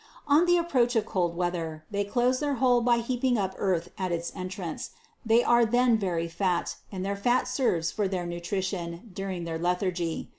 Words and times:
On 0.27 0.47
the 0.47 0.57
approach 0.57 0.95
of 0.95 1.05
cold 1.05 1.37
weather, 1.37 1.85
they 1.91 2.03
close 2.03 2.39
their 2.39 2.55
hole 2.55 2.81
by 2.81 2.97
heaping 3.01 3.37
up 3.37 3.53
earth 3.59 3.89
at 3.99 4.11
its 4.11 4.35
entrance; 4.35 4.89
they 5.23 5.43
are 5.43 5.63
then 5.63 5.95
very 5.95 6.27
fat, 6.27 6.77
and 6.91 7.05
their 7.05 7.15
fat 7.15 7.47
serves 7.47 7.91
for 7.91 8.07
their 8.07 8.25
nutrition 8.25 9.11
during 9.13 9.43
their 9.43 9.59
lethargy. 9.59 10.29